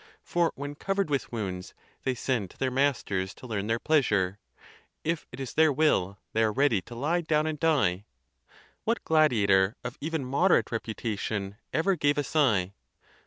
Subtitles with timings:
[0.23, 4.39] for when covered with wounds, they send to their masters to learn their pleasure:
[5.03, 8.03] if it is their will, they are ready to lie down and die.
[8.83, 12.73] What gladiator, of even moderate rep utation, ever gave a sigh?